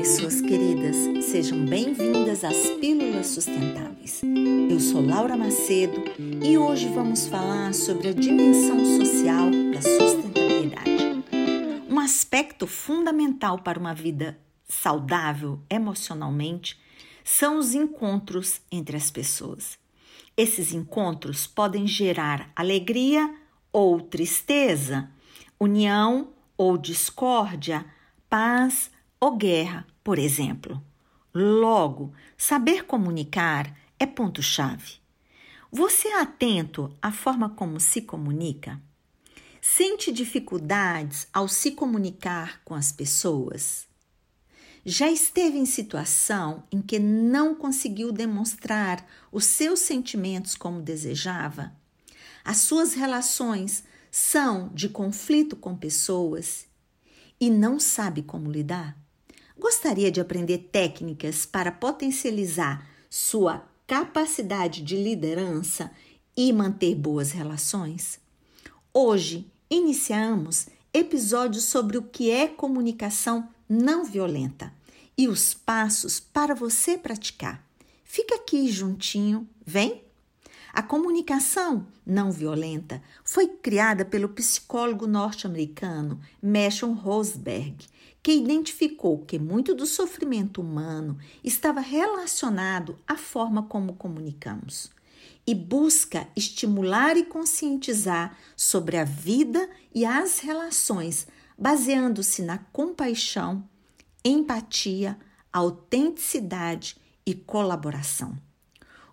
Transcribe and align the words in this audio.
pessoas 0.00 0.40
queridas, 0.40 0.96
sejam 1.26 1.62
bem-vindas 1.66 2.42
às 2.42 2.56
Pílulas 2.80 3.26
Sustentáveis. 3.26 4.22
Eu 4.70 4.80
sou 4.80 5.04
Laura 5.04 5.36
Macedo 5.36 6.02
e 6.42 6.56
hoje 6.56 6.88
vamos 6.88 7.26
falar 7.26 7.74
sobre 7.74 8.08
a 8.08 8.12
dimensão 8.14 8.82
social 8.98 9.50
da 9.50 9.82
sustentabilidade. 9.82 11.22
Um 11.86 12.00
aspecto 12.00 12.66
fundamental 12.66 13.58
para 13.58 13.78
uma 13.78 13.92
vida 13.92 14.38
saudável 14.66 15.60
emocionalmente 15.68 16.80
são 17.22 17.58
os 17.58 17.74
encontros 17.74 18.62
entre 18.72 18.96
as 18.96 19.10
pessoas. 19.10 19.78
Esses 20.34 20.72
encontros 20.72 21.46
podem 21.46 21.86
gerar 21.86 22.50
alegria 22.56 23.34
ou 23.70 24.00
tristeza, 24.00 25.10
união 25.60 26.30
ou 26.56 26.78
discórdia, 26.78 27.84
paz 28.30 28.90
ou 29.20 29.36
guerra, 29.36 29.86
por 30.02 30.18
exemplo. 30.18 30.82
Logo, 31.32 32.12
saber 32.36 32.86
comunicar 32.86 33.76
é 33.98 34.06
ponto-chave. 34.06 34.94
Você 35.70 36.08
é 36.08 36.20
atento 36.20 36.92
à 37.00 37.12
forma 37.12 37.50
como 37.50 37.78
se 37.78 38.02
comunica? 38.02 38.80
Sente 39.60 40.10
dificuldades 40.10 41.28
ao 41.32 41.46
se 41.46 41.72
comunicar 41.72 42.60
com 42.64 42.74
as 42.74 42.90
pessoas? 42.90 43.86
Já 44.84 45.10
esteve 45.10 45.58
em 45.58 45.66
situação 45.66 46.64
em 46.72 46.80
que 46.80 46.98
não 46.98 47.54
conseguiu 47.54 48.10
demonstrar 48.10 49.06
os 49.30 49.44
seus 49.44 49.80
sentimentos 49.80 50.56
como 50.56 50.80
desejava? 50.80 51.72
As 52.42 52.56
suas 52.56 52.94
relações 52.94 53.84
são 54.10 54.70
de 54.74 54.88
conflito 54.88 55.54
com 55.54 55.76
pessoas 55.76 56.66
e 57.38 57.50
não 57.50 57.78
sabe 57.78 58.22
como 58.22 58.50
lidar? 58.50 58.96
Gostaria 59.60 60.10
de 60.10 60.22
aprender 60.22 60.70
técnicas 60.72 61.44
para 61.44 61.70
potencializar 61.70 62.88
sua 63.10 63.62
capacidade 63.86 64.80
de 64.80 64.96
liderança 64.96 65.90
e 66.34 66.50
manter 66.50 66.94
boas 66.94 67.30
relações? 67.30 68.18
Hoje 68.92 69.46
iniciamos 69.68 70.66
episódios 70.94 71.64
sobre 71.64 71.98
o 71.98 72.02
que 72.02 72.30
é 72.30 72.48
comunicação 72.48 73.50
não 73.68 74.02
violenta 74.02 74.72
e 75.16 75.28
os 75.28 75.52
passos 75.52 76.18
para 76.18 76.54
você 76.54 76.96
praticar. 76.96 77.62
Fica 78.02 78.36
aqui 78.36 78.66
juntinho, 78.66 79.46
vem? 79.66 80.02
A 80.72 80.82
comunicação 80.82 81.86
não 82.06 82.30
violenta 82.30 83.02
foi 83.24 83.48
criada 83.48 84.04
pelo 84.04 84.28
psicólogo 84.28 85.06
norte-americano 85.06 86.20
Meshon 86.40 86.92
Rosberg 86.92 87.86
que 88.22 88.32
identificou 88.32 89.18
que 89.18 89.38
muito 89.38 89.74
do 89.74 89.86
sofrimento 89.86 90.60
humano 90.60 91.18
estava 91.42 91.80
relacionado 91.80 92.98
à 93.06 93.16
forma 93.16 93.62
como 93.62 93.94
comunicamos 93.94 94.90
e 95.46 95.54
busca 95.54 96.28
estimular 96.36 97.16
e 97.16 97.24
conscientizar 97.24 98.36
sobre 98.54 98.96
a 98.96 99.04
vida 99.04 99.68
e 99.94 100.04
as 100.04 100.38
relações, 100.38 101.26
baseando-se 101.58 102.42
na 102.42 102.58
compaixão, 102.58 103.68
empatia, 104.24 105.18
autenticidade 105.52 106.96
e 107.26 107.34
colaboração. 107.34 108.38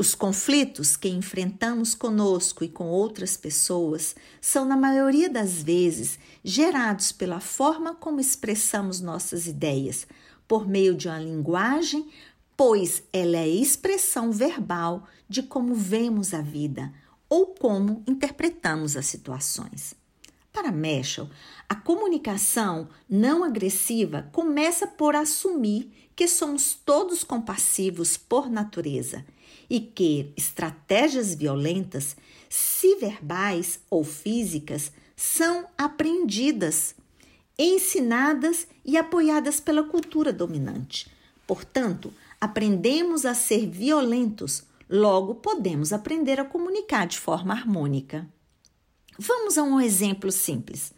Os 0.00 0.14
conflitos 0.14 0.96
que 0.96 1.10
enfrentamos 1.10 1.94
conosco 1.94 2.64
e 2.64 2.70
com 2.70 2.88
outras 2.88 3.36
pessoas 3.36 4.16
são, 4.40 4.64
na 4.64 4.74
maioria 4.74 5.28
das 5.28 5.62
vezes, 5.62 6.18
gerados 6.42 7.12
pela 7.12 7.38
forma 7.38 7.94
como 7.94 8.18
expressamos 8.18 9.02
nossas 9.02 9.46
ideias, 9.46 10.06
por 10.48 10.66
meio 10.66 10.94
de 10.94 11.06
uma 11.06 11.18
linguagem, 11.18 12.08
pois 12.56 13.02
ela 13.12 13.36
é 13.36 13.46
expressão 13.46 14.32
verbal 14.32 15.06
de 15.28 15.42
como 15.42 15.74
vemos 15.74 16.32
a 16.32 16.40
vida 16.40 16.90
ou 17.28 17.48
como 17.48 18.02
interpretamos 18.08 18.96
as 18.96 19.04
situações. 19.04 19.92
Para 20.50 20.72
Meshel, 20.72 21.28
a 21.68 21.74
comunicação 21.74 22.88
não 23.06 23.44
agressiva 23.44 24.30
começa 24.32 24.86
por 24.86 25.14
assumir 25.14 25.92
que 26.16 26.26
somos 26.26 26.72
todos 26.72 27.22
compassivos 27.22 28.16
por 28.16 28.48
natureza 28.48 29.26
e 29.68 29.80
que 29.80 30.32
estratégias 30.36 31.34
violentas, 31.34 32.16
se 32.48 32.96
verbais 32.96 33.80
ou 33.88 34.04
físicas, 34.04 34.92
são 35.16 35.66
aprendidas, 35.76 36.94
ensinadas 37.58 38.66
e 38.84 38.96
apoiadas 38.96 39.60
pela 39.60 39.82
cultura 39.82 40.32
dominante. 40.32 41.10
Portanto, 41.46 42.12
aprendemos 42.40 43.26
a 43.26 43.34
ser 43.34 43.68
violentos, 43.68 44.64
logo 44.88 45.34
podemos 45.34 45.92
aprender 45.92 46.40
a 46.40 46.44
comunicar 46.44 47.06
de 47.06 47.18
forma 47.18 47.52
harmônica. 47.52 48.26
Vamos 49.18 49.58
a 49.58 49.62
um 49.62 49.80
exemplo 49.80 50.32
simples. 50.32 50.92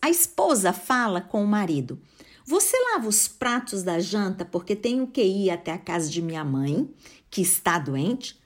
A 0.00 0.08
esposa 0.08 0.72
fala 0.72 1.20
com 1.20 1.44
o 1.44 1.46
marido: 1.46 2.00
Você 2.46 2.76
lava 2.92 3.08
os 3.08 3.26
pratos 3.26 3.82
da 3.82 3.98
janta 3.98 4.44
porque 4.44 4.76
tenho 4.76 5.08
que 5.08 5.20
ir 5.20 5.50
até 5.50 5.72
a 5.72 5.78
casa 5.78 6.08
de 6.08 6.22
minha 6.22 6.44
mãe 6.44 6.88
que 7.28 7.42
está 7.42 7.76
doente, 7.76 8.40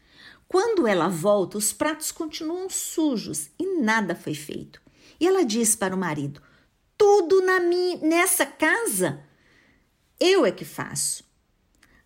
quando 0.48 0.86
ela 0.86 1.06
volta, 1.06 1.58
os 1.58 1.70
pratos 1.70 2.10
continuam 2.10 2.70
sujos 2.70 3.50
e 3.58 3.78
nada 3.78 4.14
foi 4.14 4.34
feito. 4.34 4.80
E 5.20 5.26
ela 5.26 5.44
diz 5.44 5.76
para 5.76 5.94
o 5.94 5.98
marido: 5.98 6.40
Tudo 6.96 7.42
na 7.42 7.60
minha, 7.60 7.98
nessa 7.98 8.46
casa 8.46 9.22
eu 10.18 10.46
é 10.46 10.50
que 10.50 10.64
faço. 10.64 11.22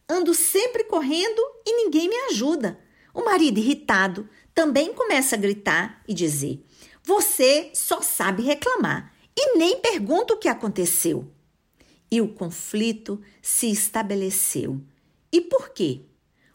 Ando 0.09 0.35
sempre 0.35 0.85
correndo 0.85 1.41
e 1.65 1.85
ninguém 1.85 2.09
me 2.09 2.17
ajuda. 2.31 2.79
O 3.15 3.25
marido, 3.25 3.59
irritado, 3.59 4.29
também 4.53 4.93
começa 4.93 5.37
a 5.37 5.39
gritar 5.39 6.03
e 6.09 6.13
dizer: 6.13 6.61
Você 7.05 7.71
só 7.73 8.01
sabe 8.03 8.43
reclamar 8.43 9.15
e 9.37 9.57
nem 9.57 9.81
pergunta 9.81 10.35
o 10.35 10.39
que 10.39 10.49
aconteceu. 10.49 11.33
E 12.15 12.21
o 12.21 12.29
conflito 12.29 13.21
se 13.43 13.69
estabeleceu. 13.73 14.81
E 15.33 15.41
por 15.41 15.71
quê? 15.71 16.03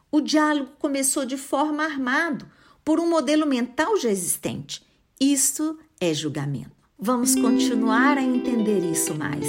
O 0.09 0.21
diálogo 0.21 0.71
começou 0.79 1.25
de 1.25 1.35
forma 1.35 1.83
armado 1.83 2.47
por 2.81 2.97
um 2.97 3.09
modelo 3.09 3.45
mental 3.45 3.97
já 3.97 4.09
existente. 4.09 4.81
Isso 5.19 5.77
é 5.99 6.13
julgamento. 6.13 6.71
Vamos 6.97 7.35
continuar 7.35 8.17
a 8.17 8.21
entender 8.21 8.89
isso 8.89 9.13
mais 9.13 9.45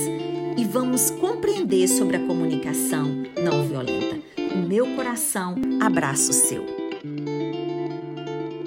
e 0.59 0.65
vamos 0.65 1.13
compreender 1.13 1.87
sobre 1.87 2.17
a 2.17 2.27
comunicação 2.27 3.07
não 3.41 3.69
violenta. 3.69 4.19
O 4.53 4.67
meu 4.67 4.97
coração 4.97 5.55
abraça 5.81 6.33
o 6.33 6.35
seu. 6.35 6.67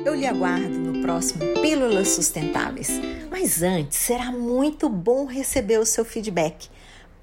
Eu 0.05 0.15
lhe 0.15 0.25
aguardo 0.25 0.79
no 0.79 1.01
próximo 1.01 1.43
Pílulas 1.61 2.07
Sustentáveis. 2.07 2.89
Mas 3.43 3.61
antes, 3.61 3.97
será 3.97 4.31
muito 4.31 4.87
bom 4.87 5.25
receber 5.25 5.77
o 5.77 5.85
seu 5.85 6.05
feedback. 6.05 6.69